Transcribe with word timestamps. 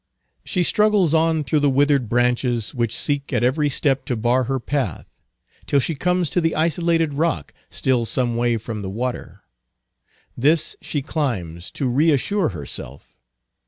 She 0.43 0.63
struggles 0.63 1.13
on 1.13 1.43
through 1.43 1.59
the 1.59 1.69
withered 1.69 2.09
branches, 2.09 2.73
which 2.73 2.95
seek 2.97 3.31
at 3.31 3.43
every 3.43 3.69
step 3.69 4.03
to 4.05 4.15
bar 4.15 4.45
her 4.45 4.59
path, 4.59 5.19
till 5.67 5.79
she 5.79 5.93
comes 5.93 6.31
to 6.31 6.41
the 6.41 6.55
isolated 6.55 7.13
rock, 7.13 7.53
still 7.69 8.07
some 8.07 8.35
way 8.35 8.57
from 8.57 8.81
the 8.81 8.89
water. 8.89 9.43
This 10.35 10.75
she 10.81 11.03
climbs, 11.03 11.69
to 11.73 11.85
reassure 11.87 12.49
herself. 12.49 13.15